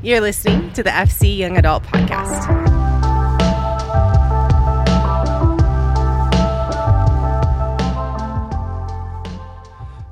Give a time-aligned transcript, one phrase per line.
[0.00, 2.77] You're listening to the FC Young Adult Podcast.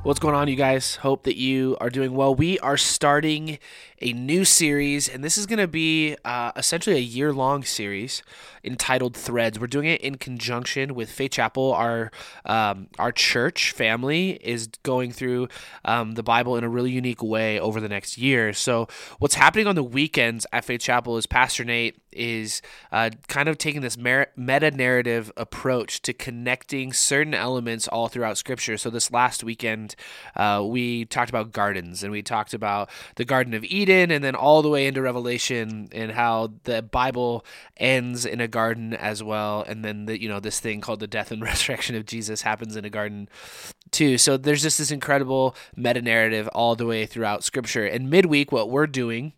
[0.06, 0.95] What's going on, you guys?
[0.95, 2.32] Hope that you are doing well.
[2.32, 3.58] We are starting
[4.01, 8.22] a new series, and this is going to be uh, essentially a year long series
[8.62, 9.58] entitled Threads.
[9.58, 11.72] We're doing it in conjunction with Faith Chapel.
[11.72, 12.12] Our
[12.44, 15.48] um, our church family is going through
[15.84, 18.52] um, the Bible in a really unique way over the next year.
[18.52, 18.87] So,
[19.19, 22.62] what's happening on the weekends at Faith Chapel is Pastor Nate is
[22.93, 28.77] uh, kind of taking this meta narrative approach to connecting certain elements all throughout Scripture.
[28.77, 29.95] So, this last weekend,
[30.34, 34.34] uh, we talked about gardens and we talked about the Garden of Eden and then
[34.34, 37.45] all the way into Revelation and how the Bible
[37.77, 39.62] ends in a garden as well.
[39.66, 42.77] And then, the, you know, this thing called the death and resurrection of Jesus happens
[42.77, 43.28] in a garden
[43.91, 44.19] too.
[44.19, 47.86] So, there's just this incredible meta narrative all the way throughout Scripture.
[47.86, 49.33] And midweek, what we're doing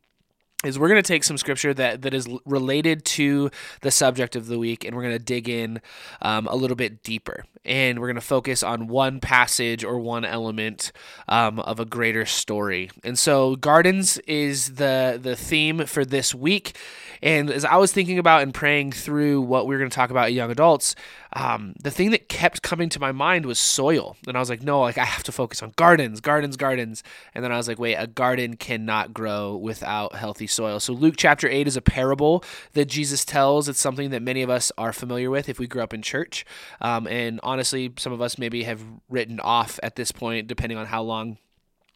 [0.64, 3.50] is we're going to take some scripture that, that is related to
[3.82, 5.80] the subject of the week and we're going to dig in
[6.20, 10.24] um, a little bit deeper and we're going to focus on one passage or one
[10.24, 10.92] element
[11.28, 16.76] um, of a greater story and so gardens is the the theme for this week
[17.22, 20.10] and as I was thinking about and praying through what we are going to talk
[20.10, 20.94] about young adults,
[21.34, 24.16] um, the thing that kept coming to my mind was soil.
[24.26, 27.02] And I was like, no, like I have to focus on gardens, gardens, gardens.
[27.34, 30.80] And then I was like, wait, a garden cannot grow without healthy soil.
[30.80, 33.68] So Luke chapter 8 is a parable that Jesus tells.
[33.68, 36.44] It's something that many of us are familiar with if we grew up in church.
[36.80, 40.86] Um, and honestly, some of us maybe have written off at this point, depending on
[40.86, 41.38] how long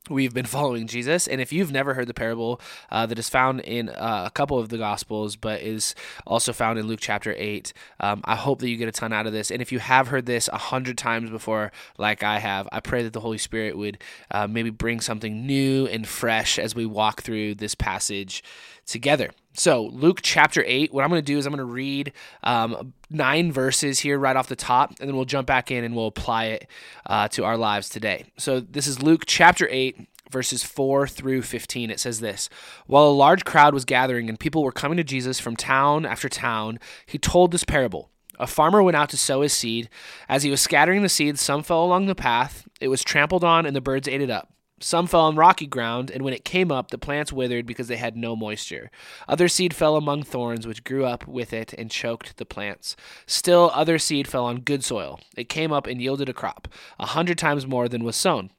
[0.09, 1.28] we've been following Jesus.
[1.28, 4.59] And if you've never heard the parable uh, that is found in uh, a couple
[4.59, 5.94] of the Gospels, but is
[6.27, 9.27] also found in Luke chapter 8, um, I hope that you get a ton out
[9.27, 9.50] of this.
[9.50, 13.03] And if you have heard this a hundred times before, like I have, I pray
[13.03, 13.98] that the Holy Spirit would
[14.31, 18.42] uh, maybe bring something new and fresh as we walk through this passage
[18.87, 19.31] together.
[19.55, 22.95] So, Luke chapter 8, what I'm going to do is I'm going to read um,
[23.11, 26.06] nine verses here right off the top, and then we'll jump back in and we'll
[26.06, 26.66] apply it
[27.04, 28.25] uh, to our lives today.
[28.38, 31.91] So, this is Luke chapter 8, verses 4 through 15.
[31.91, 32.49] It says this
[32.87, 36.28] While a large crowd was gathering and people were coming to Jesus from town after
[36.28, 38.10] town, he told this parable.
[38.38, 39.88] A farmer went out to sow his seed.
[40.28, 42.66] As he was scattering the seeds, some fell along the path.
[42.81, 44.51] It was trampled on, and the birds ate it up.
[44.82, 47.97] Some fell on rocky ground, and when it came up, the plants withered because they
[47.97, 48.91] had no moisture.
[49.28, 52.97] Other seed fell among thorns, which grew up with it and choked the plants.
[53.25, 55.20] Still, other seed fell on good soil.
[55.37, 56.66] It came up and yielded a crop,
[56.98, 58.50] a hundred times more than was sown.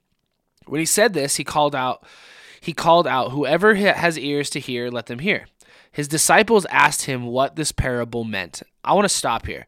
[0.65, 2.05] When he said this, he called out,
[2.61, 5.47] he called out, Whoever has ears to hear, let them hear.
[5.91, 8.63] His disciples asked him what this parable meant.
[8.83, 9.67] I want to stop here.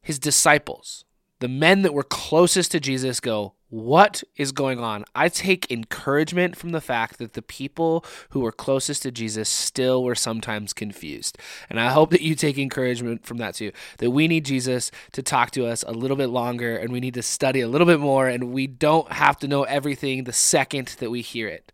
[0.00, 1.04] His disciples,
[1.40, 5.04] the men that were closest to Jesus, go, what is going on?
[5.14, 10.04] I take encouragement from the fact that the people who were closest to Jesus still
[10.04, 11.36] were sometimes confused.
[11.68, 13.72] And I hope that you take encouragement from that too.
[13.98, 17.14] That we need Jesus to talk to us a little bit longer and we need
[17.14, 20.96] to study a little bit more and we don't have to know everything the second
[21.00, 21.72] that we hear it.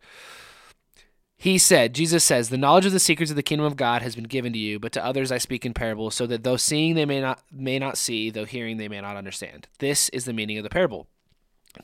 [1.42, 4.14] He said, Jesus says, The knowledge of the secrets of the kingdom of God has
[4.14, 6.94] been given to you, but to others I speak in parables, so that though seeing
[6.94, 9.66] they may not may not see, though hearing they may not understand.
[9.80, 11.08] This is the meaning of the parable.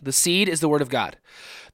[0.00, 1.16] The seed is the word of God.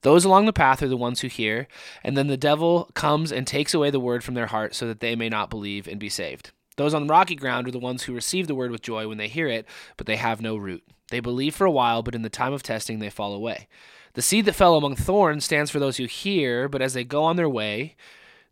[0.01, 1.69] Those along the path are the ones who hear,
[2.03, 5.01] and then the devil comes and takes away the word from their heart so that
[5.01, 6.53] they may not believe and be saved.
[6.79, 9.29] Those on rocky ground are the ones who receive the word with joy when they
[9.29, 9.67] hear it,
[9.99, 10.83] but they have no root.
[11.11, 13.69] They believe for a while, but in the time of testing they fall away.
[14.15, 17.25] The seed that fell among thorns stands for those who hear, but as they go
[17.25, 17.97] on their way,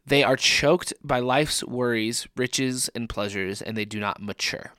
[0.04, 4.72] they are choked by life's worries, riches, and pleasures, and they do not mature.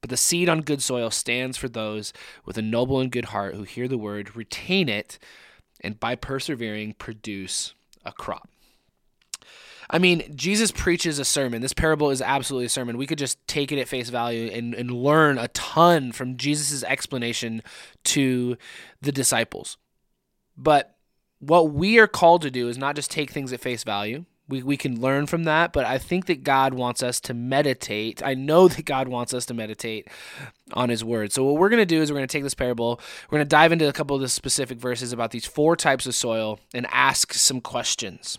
[0.00, 2.14] But the seed on good soil stands for those
[2.46, 5.18] with a noble and good heart who hear the word, retain it,
[5.82, 7.74] and by persevering produce
[8.04, 8.48] a crop.
[9.90, 11.60] I mean, Jesus preaches a sermon.
[11.60, 12.96] This parable is absolutely a sermon.
[12.96, 16.84] We could just take it at face value and, and learn a ton from Jesus'
[16.84, 17.60] explanation
[18.04, 18.56] to
[19.02, 19.76] the disciples.
[20.60, 20.94] But
[21.38, 24.62] what we are called to do is not just take things at face value, we,
[24.62, 28.20] we can learn from that, but I think that God wants us to meditate.
[28.22, 30.08] I know that God wants us to meditate
[30.72, 31.32] on His Word.
[31.32, 33.00] So, what we're going to do is we're going to take this parable,
[33.30, 36.06] we're going to dive into a couple of the specific verses about these four types
[36.06, 38.38] of soil and ask some questions.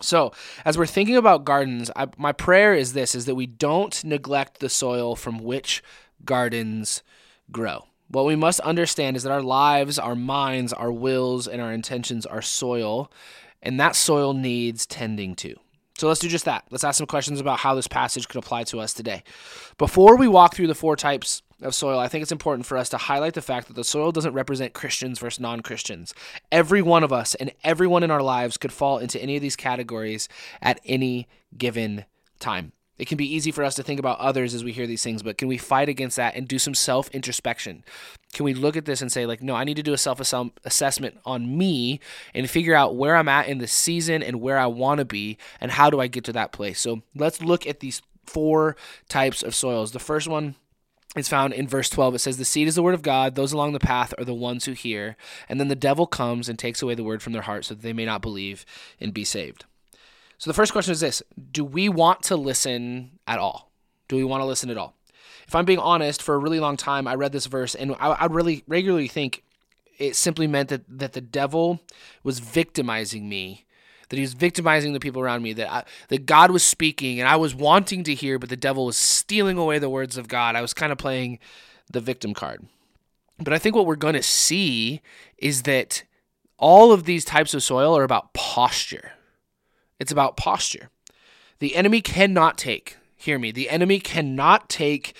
[0.00, 0.32] So,
[0.64, 4.60] as we're thinking about gardens, I, my prayer is this is that we don't neglect
[4.60, 5.82] the soil from which
[6.24, 7.02] gardens
[7.50, 7.84] grow.
[8.10, 12.24] What we must understand is that our lives, our minds, our wills, and our intentions
[12.24, 13.12] are soil,
[13.62, 15.56] and that soil needs tending to.
[15.98, 16.64] So let's do just that.
[16.70, 19.24] Let's ask some questions about how this passage could apply to us today.
[19.78, 22.88] Before we walk through the four types of soil, I think it's important for us
[22.90, 26.14] to highlight the fact that the soil doesn't represent Christians versus non Christians.
[26.52, 29.56] Every one of us and everyone in our lives could fall into any of these
[29.56, 30.28] categories
[30.62, 31.26] at any
[31.56, 32.04] given
[32.38, 32.72] time.
[32.98, 35.22] It can be easy for us to think about others as we hear these things,
[35.22, 37.84] but can we fight against that and do some self introspection?
[38.32, 40.20] Can we look at this and say, like, no, I need to do a self
[40.20, 42.00] assessment on me
[42.34, 45.38] and figure out where I'm at in the season and where I want to be
[45.60, 46.80] and how do I get to that place?
[46.80, 48.76] So let's look at these four
[49.08, 49.92] types of soils.
[49.92, 50.56] The first one
[51.16, 52.16] is found in verse 12.
[52.16, 53.34] It says, The seed is the word of God.
[53.34, 55.16] Those along the path are the ones who hear.
[55.48, 57.82] And then the devil comes and takes away the word from their heart so that
[57.82, 58.66] they may not believe
[59.00, 59.64] and be saved.
[60.38, 63.70] So the first question is this Do we want to listen at all?
[64.08, 64.94] Do we want to listen at all?
[65.46, 68.08] If I'm being honest, for a really long time, I read this verse and I,
[68.08, 69.42] I really regularly think
[69.98, 71.80] it simply meant that, that the devil
[72.22, 73.66] was victimizing me
[74.08, 77.28] that he was victimizing the people around me, that I, that God was speaking and
[77.28, 80.56] I was wanting to hear, but the devil was stealing away the words of God.
[80.56, 81.38] I was kind of playing
[81.90, 82.64] the victim card.
[83.38, 85.00] But I think what we're going to see
[85.36, 86.04] is that
[86.56, 89.12] all of these types of soil are about posture.
[89.98, 90.90] It's about posture.
[91.58, 95.14] The enemy cannot take, hear me, the enemy cannot take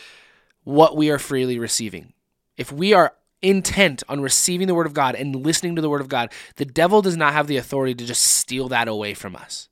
[0.65, 2.13] what we are freely receiving.
[2.57, 6.01] If we are intent on receiving the word of God and listening to the word
[6.01, 9.37] of God, the devil does not have the authority to just steal that away from
[9.37, 9.69] us.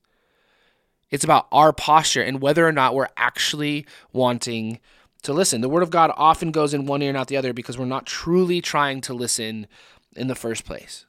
[1.11, 4.81] It's about our posture and whether or not we're actually wanting
[5.23, 5.61] to listen.
[5.61, 7.85] The word of God often goes in one ear, and not the other, because we're
[7.85, 9.67] not truly trying to listen
[10.15, 11.06] in the first place.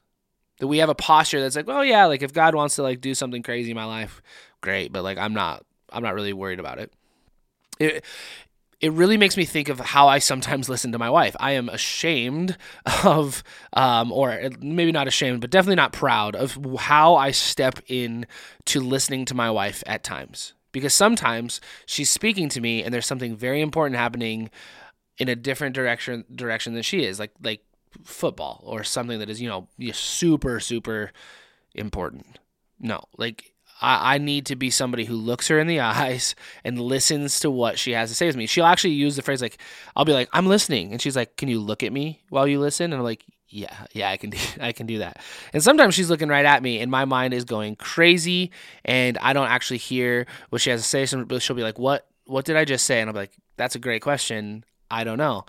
[0.58, 3.00] That we have a posture that's like, well, yeah, like if God wants to like
[3.00, 4.22] do something crazy in my life,
[4.60, 6.92] great, but like I'm not, I'm not really worried about it.
[7.78, 8.04] It,
[8.80, 11.34] it really makes me think of how I sometimes listen to my wife.
[11.40, 12.56] I am ashamed
[13.04, 18.26] of, um, or maybe not ashamed, but definitely not proud of how I step in
[18.66, 20.54] to listening to my wife at times.
[20.70, 24.50] Because sometimes she's speaking to me and there's something very important happening
[25.16, 27.62] in a different direction direction than she is, like like
[28.04, 31.12] football or something that is you know super super
[31.74, 32.38] important.
[32.80, 36.34] No, like I, I need to be somebody who looks her in the eyes
[36.64, 38.46] and listens to what she has to say with me.
[38.46, 39.58] She'll actually use the phrase like,
[39.96, 40.92] I'll be like, I'm listening.
[40.92, 42.92] And she's like, Can you look at me while you listen?
[42.92, 45.20] And I'm like, yeah, yeah, I can do, I can do that.
[45.52, 48.50] And sometimes she's looking right at me, and my mind is going crazy,
[48.84, 51.06] and I don't actually hear what she has to say.
[51.06, 52.06] So she'll be like, "What?
[52.26, 54.64] What did I just say?" And I'm like, "That's a great question.
[54.90, 55.46] I don't know."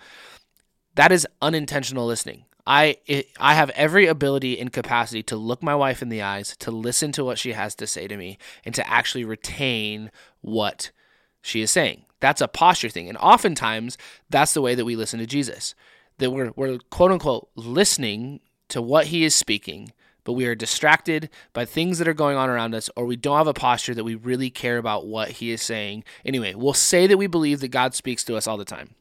[1.00, 2.44] That is unintentional listening.
[2.68, 6.58] I it, I have every ability and capacity to look my wife in the eyes,
[6.58, 10.12] to listen to what she has to say to me, and to actually retain
[10.42, 10.92] what
[11.42, 12.04] she is saying.
[12.20, 13.98] That's a posture thing, and oftentimes
[14.30, 15.74] that's the way that we listen to Jesus.
[16.18, 19.94] That we're we're quote unquote listening to what he is speaking,
[20.26, 23.38] but we are distracted by things that are going on around us, or we don't
[23.38, 26.04] have a posture that we really care about what he is saying.
[26.26, 28.96] Anyway, we'll say that we believe that God speaks to us all the time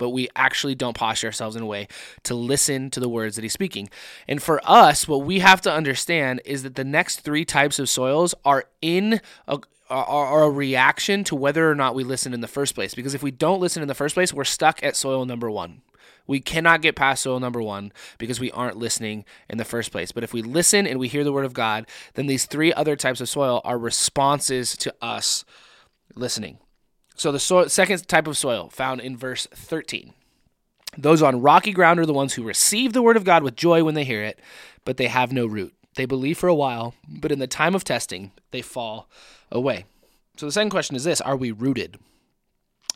[0.00, 1.86] but we actually don't posture ourselves in a way
[2.22, 3.90] to listen to the words that he's speaking.
[4.26, 7.88] And for us, what we have to understand is that the next three types of
[7.88, 9.58] soils are in a
[9.90, 12.94] are, a reaction to whether or not we listen in the first place.
[12.94, 15.82] Because if we don't listen in the first place, we're stuck at soil number one.
[16.28, 20.12] We cannot get past soil number one because we aren't listening in the first place.
[20.12, 22.94] But if we listen and we hear the word of God, then these three other
[22.94, 25.44] types of soil are responses to us
[26.14, 26.58] listening.
[27.20, 30.14] So the soil, second type of soil found in verse 13.
[30.96, 33.84] Those on rocky ground are the ones who receive the word of God with joy
[33.84, 34.40] when they hear it,
[34.86, 35.74] but they have no root.
[35.96, 39.06] They believe for a while, but in the time of testing, they fall
[39.52, 39.84] away.
[40.38, 41.98] So the second question is this Are we rooted?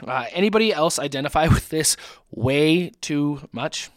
[0.02, 1.94] Uh, anybody else identify with this
[2.30, 3.90] way too much?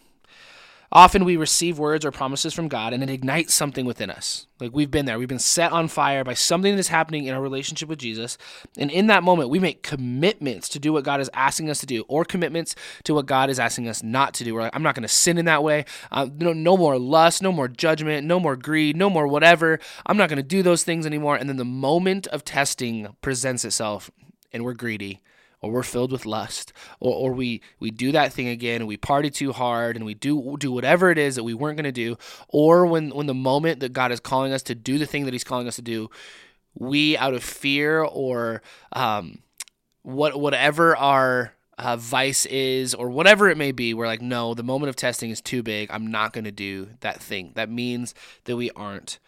[0.92, 4.48] Often we receive words or promises from God and it ignites something within us.
[4.60, 5.20] Like we've been there.
[5.20, 8.38] We've been set on fire by something that's happening in our relationship with Jesus.
[8.78, 11.86] And in that moment, we make commitments to do what God is asking us to
[11.86, 14.54] do or commitments to what God is asking us not to do.
[14.54, 15.86] We're like, I'm not going to sin in that way.
[16.12, 19.80] Uh, no, no more lust, no more judgment, no more greed, no more whatever.
[20.06, 21.36] I'm not going to do those things anymore.
[21.36, 24.10] And then the moment of testing presents itself
[24.54, 25.22] and we're greedy
[25.62, 28.98] or we're filled with lust or, or we we do that thing again and we
[28.98, 31.92] party too hard and we do do whatever it is that we weren't going to
[31.92, 32.18] do
[32.50, 35.34] or when when the moment that God is calling us to do the thing that
[35.34, 36.10] he's calling us to do
[36.76, 38.62] we out of fear or
[38.94, 39.40] um,
[40.04, 44.64] what whatever our uh, vice is or whatever it may be we're like no the
[44.64, 45.90] moment of testing is too big.
[45.92, 47.52] I'm not going to do that thing.
[47.56, 48.14] That means
[48.46, 49.20] that we aren't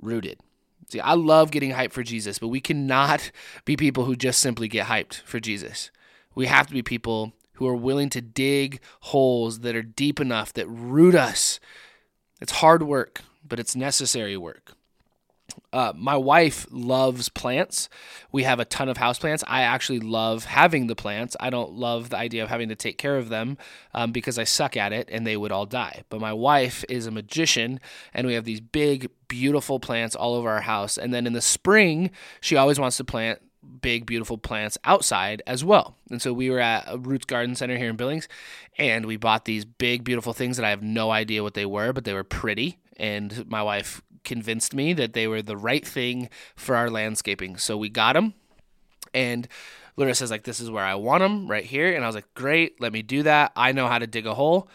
[0.00, 0.40] rooted
[0.90, 3.30] See, I love getting hyped for Jesus, but we cannot
[3.64, 5.90] be people who just simply get hyped for Jesus.
[6.34, 10.52] We have to be people who are willing to dig holes that are deep enough
[10.52, 11.58] that root us.
[12.40, 14.74] It's hard work, but it's necessary work.
[15.72, 17.88] Uh, my wife loves plants.
[18.32, 19.44] We have a ton of houseplants.
[19.46, 21.36] I actually love having the plants.
[21.40, 23.58] I don't love the idea of having to take care of them
[23.92, 26.04] um, because I suck at it and they would all die.
[26.08, 27.80] But my wife is a magician
[28.14, 30.96] and we have these big, beautiful plants all over our house.
[30.96, 32.10] And then in the spring,
[32.40, 33.40] she always wants to plant
[33.82, 35.96] big, beautiful plants outside as well.
[36.10, 38.28] And so we were at a Roots Garden Center here in Billings
[38.78, 41.92] and we bought these big, beautiful things that I have no idea what they were,
[41.92, 42.78] but they were pretty.
[42.96, 47.56] And my wife convinced me that they were the right thing for our landscaping.
[47.56, 48.34] So we got them,
[49.14, 49.48] and
[49.96, 52.32] Laura says like, "This is where I want them, right here." And I was like,
[52.34, 53.52] "Great, let me do that.
[53.56, 54.68] I know how to dig a hole."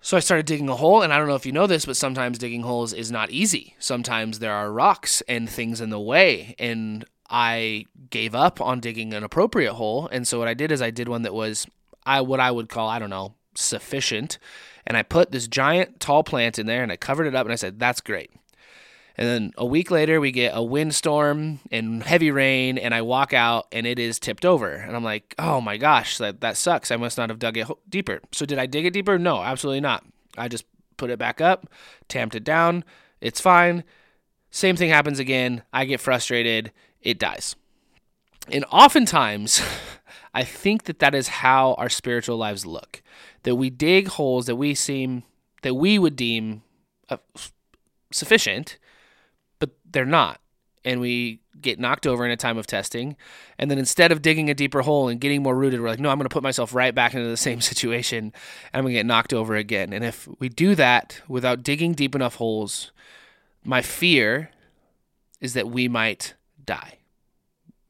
[0.00, 1.96] So I started digging a hole, and I don't know if you know this, but
[1.96, 3.74] sometimes digging holes is not easy.
[3.78, 9.12] Sometimes there are rocks and things in the way, and I gave up on digging
[9.14, 10.08] an appropriate hole.
[10.12, 11.66] And so what I did is I did one that was
[12.04, 14.38] I what I would call I don't know sufficient,
[14.86, 17.52] and I put this giant tall plant in there, and I covered it up, and
[17.52, 18.30] I said, "That's great."
[19.18, 23.32] And then a week later, we get a windstorm and heavy rain, and I walk
[23.32, 24.72] out and it is tipped over.
[24.72, 26.90] And I'm like, oh my gosh, that, that sucks.
[26.90, 28.20] I must not have dug it deeper.
[28.32, 29.18] So, did I dig it deeper?
[29.18, 30.04] No, absolutely not.
[30.36, 30.66] I just
[30.98, 31.66] put it back up,
[32.08, 32.84] tamped it down.
[33.20, 33.84] It's fine.
[34.50, 35.62] Same thing happens again.
[35.72, 36.72] I get frustrated.
[37.00, 37.56] It dies.
[38.50, 39.62] And oftentimes,
[40.34, 43.02] I think that that is how our spiritual lives look.
[43.44, 45.22] That we dig holes that we seem,
[45.62, 46.62] that we would deem
[47.08, 47.16] uh,
[48.12, 48.76] sufficient
[49.96, 50.42] they're not.
[50.84, 53.16] And we get knocked over in a time of testing.
[53.58, 56.10] And then instead of digging a deeper hole and getting more rooted, we're like, no,
[56.10, 58.34] I'm going to put myself right back into the same situation and
[58.74, 59.94] I'm going to get knocked over again.
[59.94, 62.92] And if we do that without digging deep enough holes,
[63.64, 64.50] my fear
[65.40, 66.98] is that we might die.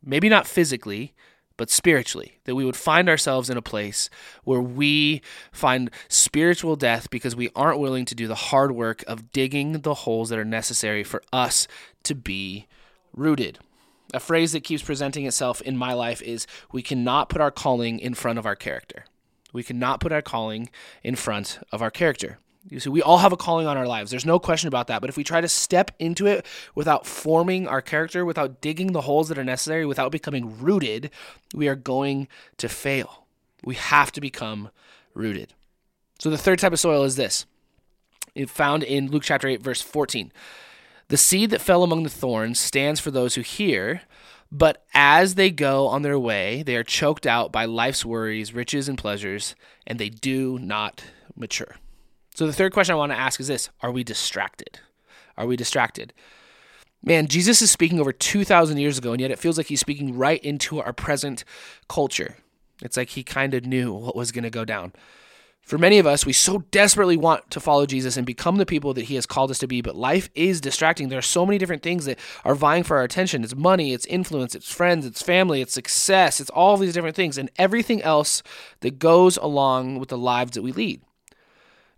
[0.05, 1.13] Maybe not physically,
[1.57, 4.11] but spiritually, that we would find ourselves in a place
[4.45, 5.23] where we
[5.53, 9.95] find spiritual death because we aren't willing to do the hard work of digging the
[9.95, 11.67] holes that are necessary for us
[12.03, 12.67] to be
[13.15, 13.59] rooted.
[14.15, 17.99] A phrase that keeps presenting itself in my life is we cannot put our calling
[17.99, 19.05] in front of our character.
[19.53, 20.69] We cannot put our calling
[21.03, 22.39] in front of our character.
[22.69, 24.11] You see, we all have a calling on our lives.
[24.11, 25.01] There's no question about that.
[25.01, 26.45] But if we try to step into it
[26.75, 31.11] without forming our character, without digging the holes that are necessary, without becoming rooted,
[31.55, 32.27] we are going
[32.59, 33.27] to fail.
[33.65, 34.71] We have to become
[35.15, 35.55] rooted.
[36.19, 37.47] So the third type of soil is this.
[38.35, 40.33] It found in Luke chapter 8 verse 14.
[41.09, 44.03] The seed that fell among the thorns stands for those who hear,
[44.51, 48.89] but as they go on their way, they are choked out by life's worries, riches
[48.89, 49.55] and pleasures,
[49.87, 51.05] and they do not
[51.37, 51.77] mature.
[52.37, 54.79] So the third question I want to ask is this Are we distracted?
[55.39, 56.13] Are we distracted?
[57.03, 60.19] Man, Jesus is speaking over 2,000 years ago, and yet it feels like he's speaking
[60.19, 61.45] right into our present
[61.89, 62.37] culture.
[62.83, 64.93] It's like he kind of knew what was going to go down.
[65.63, 68.93] For many of us, we so desperately want to follow Jesus and become the people
[68.93, 71.09] that he has called us to be, but life is distracting.
[71.09, 73.45] There are so many different things that are vying for our attention.
[73.45, 77.39] It's money, it's influence, it's friends, it's family, it's success, it's all these different things,
[77.39, 78.43] and everything else
[78.81, 81.01] that goes along with the lives that we lead.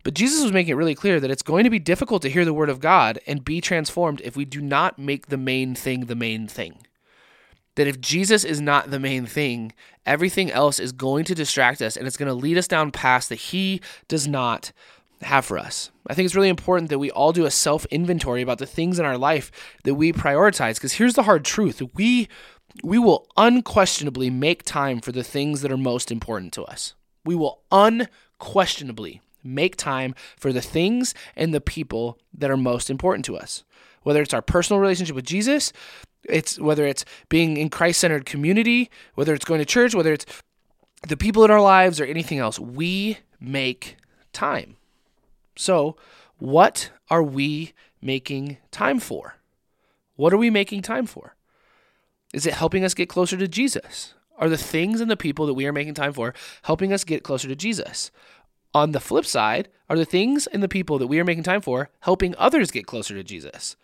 [0.09, 2.47] But Jesus was making it really clear that it's going to be difficult to hear
[2.47, 6.07] the word of God and be transformed if we do not make the main thing
[6.07, 6.79] the main thing.
[7.75, 9.75] That if Jesus is not the main thing,
[10.07, 13.29] everything else is going to distract us and it's going to lead us down paths
[13.29, 14.73] that He does not
[15.21, 15.91] have for us.
[16.07, 18.99] I think it's really important that we all do a self inventory about the things
[18.99, 19.53] in our life
[19.85, 21.83] that we prioritize because here's the hard truth.
[21.93, 22.31] We
[22.83, 26.95] we will unquestionably make time for the things that are most important to us.
[27.27, 33.25] We will unquestionably make time for the things and the people that are most important
[33.27, 33.65] to us.
[34.03, 35.73] Whether it's our personal relationship with Jesus,
[36.25, 40.27] it's whether it's being in Christ-centered community, whether it's going to church, whether it's
[41.07, 43.97] the people in our lives or anything else, we make
[44.33, 44.77] time.
[45.57, 45.97] So,
[46.39, 49.37] what are we making time for?
[50.17, 51.35] What are we making time for?
[52.33, 54.15] Is it helping us get closer to Jesus?
[54.39, 57.25] Are the things and the people that we are making time for helping us get
[57.25, 58.11] closer to Jesus?
[58.75, 61.61] On the flip side, are the things and the people that we are making time
[61.61, 63.77] for helping others get closer to Jesus?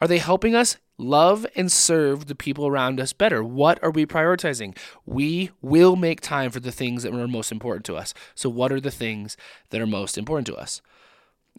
[0.00, 3.44] Are they helping us love and serve the people around us better?
[3.44, 4.76] What are we prioritizing?
[5.04, 8.14] We will make time for the things that are most important to us.
[8.34, 9.36] So, what are the things
[9.70, 10.80] that are most important to us?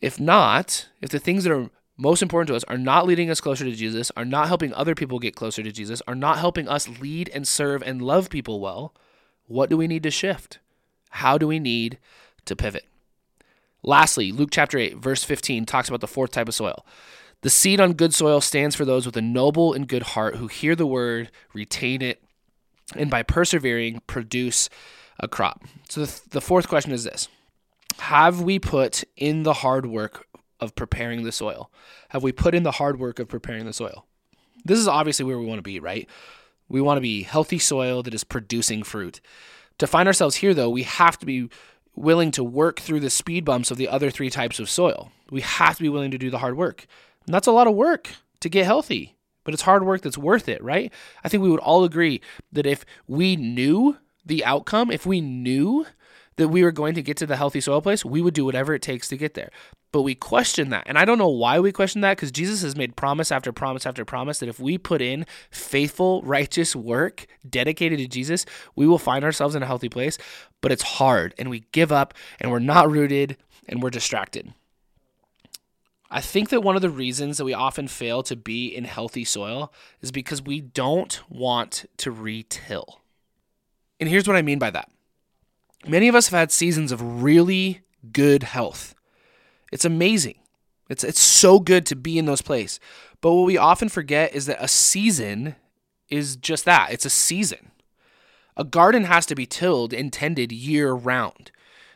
[0.01, 3.39] If not, if the things that are most important to us are not leading us
[3.39, 6.67] closer to Jesus, are not helping other people get closer to Jesus, are not helping
[6.67, 8.95] us lead and serve and love people well,
[9.45, 10.57] what do we need to shift?
[11.11, 11.99] How do we need
[12.45, 12.85] to pivot?
[13.83, 16.85] Lastly, Luke chapter 8, verse 15 talks about the fourth type of soil.
[17.41, 20.47] The seed on good soil stands for those with a noble and good heart who
[20.47, 22.23] hear the word, retain it,
[22.95, 24.69] and by persevering, produce
[25.19, 25.63] a crop.
[25.89, 27.27] So the, the fourth question is this
[27.99, 30.27] Have we put in the hard work
[30.59, 31.71] of preparing the soil?
[32.09, 34.05] Have we put in the hard work of preparing the soil?
[34.63, 36.07] This is obviously where we want to be, right?
[36.69, 39.19] We want to be healthy soil that is producing fruit.
[39.81, 41.49] To find ourselves here, though, we have to be
[41.95, 45.11] willing to work through the speed bumps of the other three types of soil.
[45.31, 46.85] We have to be willing to do the hard work.
[47.25, 48.09] And that's a lot of work
[48.41, 50.93] to get healthy, but it's hard work that's worth it, right?
[51.23, 52.21] I think we would all agree
[52.51, 55.87] that if we knew the outcome, if we knew
[56.41, 58.73] that we were going to get to the healthy soil place, we would do whatever
[58.73, 59.51] it takes to get there.
[59.91, 60.83] But we question that.
[60.87, 63.85] And I don't know why we question that because Jesus has made promise after promise
[63.85, 68.45] after promise that if we put in faithful, righteous work dedicated to Jesus,
[68.75, 70.17] we will find ourselves in a healthy place.
[70.61, 73.37] But it's hard and we give up and we're not rooted
[73.69, 74.51] and we're distracted.
[76.09, 79.23] I think that one of the reasons that we often fail to be in healthy
[79.23, 79.71] soil
[80.01, 83.01] is because we don't want to retill.
[83.99, 84.89] And here's what I mean by that
[85.87, 88.93] Many of us have had seasons of really good health.
[89.71, 90.35] It's amazing.
[90.89, 92.79] It's it's so good to be in those places.
[93.21, 95.55] But what we often forget is that a season
[96.09, 96.91] is just that.
[96.91, 97.71] It's a season.
[98.57, 101.51] A garden has to be tilled and tended year round.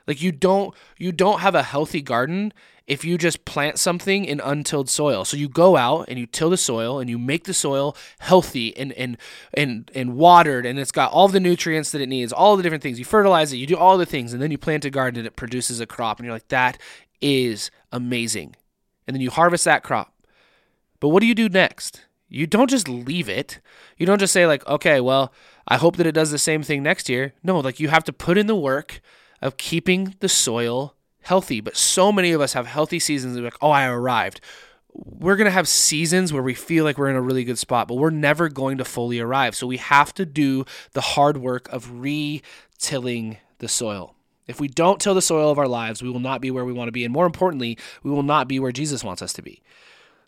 [0.08, 2.54] Like you don't you don't have a healthy garden
[2.88, 5.26] if you just plant something in untilled soil.
[5.26, 8.76] So you go out and you till the soil and you make the soil healthy
[8.78, 9.18] and and
[9.54, 12.84] and and watered and it's got all the nutrients that it needs, all the different
[12.84, 13.00] things.
[13.00, 15.28] You fertilize it, you do all the things, and then you plant a garden and
[15.28, 16.78] it produces a crop, and you're like, that
[17.22, 18.56] is amazing.
[19.08, 20.14] And then you harvest that crop.
[21.00, 22.06] But what do you do next?
[22.28, 23.60] You don't just leave it.
[23.98, 25.32] You don't just say, like, okay, well,
[25.68, 27.34] I hope that it does the same thing next year.
[27.44, 29.02] No, like you have to put in the work
[29.46, 31.62] of keeping the soil healthy.
[31.62, 33.38] But so many of us have healthy seasons.
[33.38, 34.42] Like, oh, I arrived.
[34.94, 37.88] We're going to have seasons where we feel like we're in a really good spot,
[37.88, 39.56] but we're never going to fully arrive.
[39.56, 42.42] So we have to do the hard work of re
[42.80, 44.16] tilling the soil.
[44.48, 46.74] If we don't till the soil of our lives, we will not be where we
[46.74, 47.04] want to be.
[47.04, 49.62] And more importantly, we will not be where Jesus wants us to be.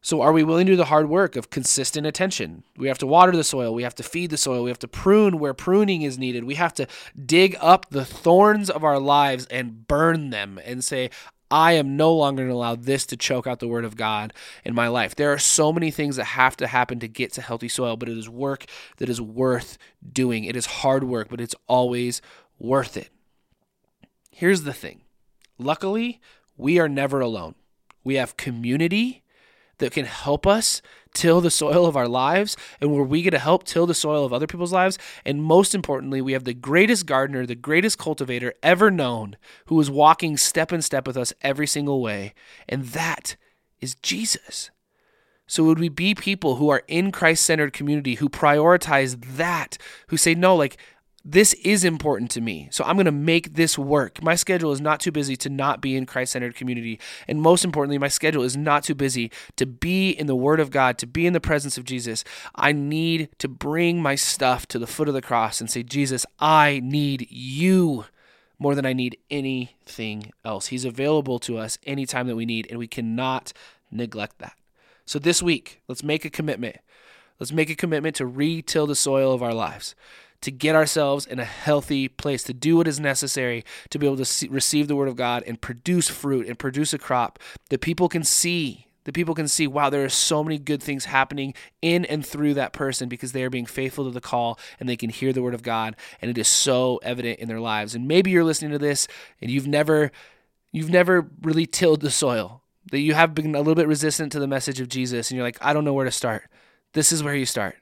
[0.08, 2.64] So, are we willing to do the hard work of consistent attention?
[2.78, 3.74] We have to water the soil.
[3.74, 4.64] We have to feed the soil.
[4.64, 6.46] We have to prune where pruning is needed.
[6.46, 6.88] We have to
[7.26, 11.10] dig up the thorns of our lives and burn them and say,
[11.52, 14.32] I am no longer going to allow this to choke out the word of God
[14.64, 15.14] in my life.
[15.14, 18.08] There are so many things that have to happen to get to healthy soil, but
[18.08, 18.64] it is work
[19.00, 19.78] that is worth
[20.10, 20.46] doing.
[20.46, 22.22] It is hard work, but it's always
[22.60, 23.10] worth it.
[24.32, 25.02] Here's the thing
[25.58, 26.22] luckily,
[26.56, 27.56] we are never alone.
[28.06, 29.26] We have community
[29.80, 30.82] that can help us
[31.14, 34.24] till the soil of our lives and where we get to help till the soil
[34.24, 34.98] of other people's lives.
[35.26, 39.36] And most importantly, we have the greatest gardener, the greatest cultivator ever known
[39.66, 42.34] who is walking step in step with us every single way.
[42.70, 43.36] And that
[43.80, 44.70] is Jesus.
[45.50, 50.18] So, would we be people who are in Christ centered community, who prioritize that, who
[50.18, 50.78] say, no, like,
[51.30, 52.70] this is important to me.
[52.72, 54.24] So I'm going to make this work.
[54.24, 57.02] My schedule is not too busy to not be in Christ centered community.
[57.28, 60.72] And most importantly, my schedule is not too busy to be in the Word of
[60.72, 62.24] God, to be in the presence of Jesus.
[62.56, 66.26] I need to bring my stuff to the foot of the cross and say, Jesus,
[66.40, 68.06] I need you
[68.58, 70.68] more than I need anything else.
[70.68, 73.52] He's available to us anytime that we need, and we cannot
[73.92, 74.56] neglect that.
[75.06, 76.78] So this week, let's make a commitment.
[77.38, 79.94] Let's make a commitment to re-till the soil of our lives
[80.42, 84.18] to get ourselves in a healthy place, to do what is necessary to be able
[84.18, 87.82] to see, receive the word of God and produce fruit and produce a crop that
[87.82, 88.86] people can see.
[89.06, 92.56] That people can see, wow, there are so many good things happening in and through
[92.56, 95.42] that person because they are being faithful to the call and they can hear the
[95.42, 97.96] word of God and it is so evident in their lives.
[97.96, 99.08] And maybe you're listening to this
[99.42, 100.12] and you've never
[100.74, 102.64] you've never really tilled the soil.
[102.92, 105.48] That you have been a little bit resistant to the message of Jesus and you're
[105.48, 106.50] like, I don't know where to start.
[106.92, 107.78] This is where you start.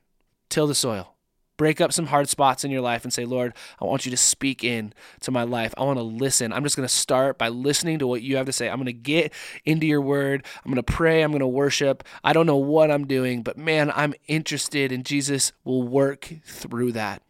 [0.50, 1.15] Till the soil
[1.58, 4.18] break up some hard spots in your life and say, Lord, I want you to
[4.18, 5.74] speak in to my life.
[5.78, 6.52] I want to listen.
[6.52, 8.70] I'm just going to start by listening to what you have to say.
[8.70, 10.46] I'm going to get into your word.
[10.64, 11.22] I'm going to pray.
[11.22, 12.04] I'm going to worship.
[12.24, 16.92] I don't know what I'm doing, but man, I'm interested and Jesus will work through
[16.94, 17.22] that.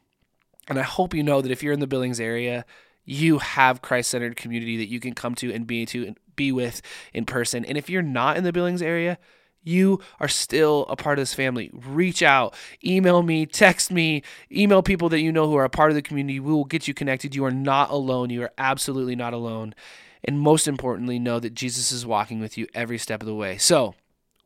[0.68, 2.66] And I hope you know that if you're in the Billings area,
[3.04, 6.82] you have Christ-centered community that you can come to and be to and be with
[7.14, 7.64] in person.
[7.64, 9.20] And if you're not in the Billings area,
[9.65, 11.69] you are still a part of this family.
[11.73, 15.89] Reach out, email me, text me, email people that you know who are a part
[15.91, 16.39] of the community.
[16.39, 17.36] We will get you connected.
[17.36, 18.30] You are not alone.
[18.30, 19.75] You are absolutely not alone.
[20.23, 23.58] And most importantly, know that Jesus is walking with you every step of the way.
[23.58, 23.95] So,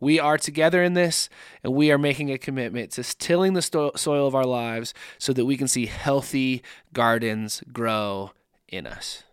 [0.01, 1.29] we are together in this,
[1.61, 5.45] and we are making a commitment to tilling the soil of our lives so that
[5.45, 8.31] we can see healthy gardens grow
[8.69, 9.23] in us.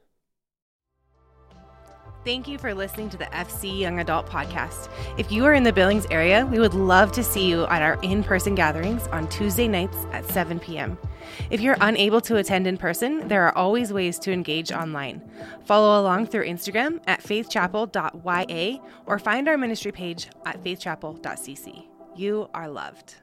[2.26, 4.90] Thank you for listening to the FC Young Adult Podcast.
[5.16, 8.00] If you are in the Billings area, we would love to see you at our
[8.02, 10.98] in person gatherings on Tuesday nights at 7 p.m.
[11.50, 15.22] If you're unable to attend in person, there are always ways to engage online.
[15.66, 21.86] Follow along through Instagram at faithchapel.ya or find our ministry page at faithchapel.cc.
[22.16, 23.14] You are loved.